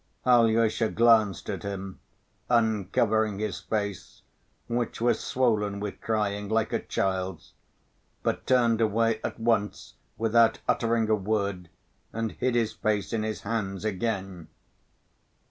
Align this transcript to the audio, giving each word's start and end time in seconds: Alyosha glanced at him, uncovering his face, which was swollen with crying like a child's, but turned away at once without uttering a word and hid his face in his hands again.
Alyosha 0.25 0.89
glanced 0.89 1.47
at 1.47 1.61
him, 1.61 1.99
uncovering 2.49 3.37
his 3.37 3.59
face, 3.59 4.23
which 4.65 4.99
was 4.99 5.19
swollen 5.19 5.79
with 5.79 6.01
crying 6.01 6.49
like 6.49 6.73
a 6.73 6.79
child's, 6.81 7.53
but 8.23 8.47
turned 8.47 8.81
away 8.81 9.21
at 9.23 9.39
once 9.39 9.93
without 10.17 10.57
uttering 10.67 11.07
a 11.07 11.13
word 11.13 11.69
and 12.11 12.31
hid 12.31 12.55
his 12.55 12.73
face 12.73 13.13
in 13.13 13.21
his 13.21 13.41
hands 13.41 13.85
again. 13.85 14.47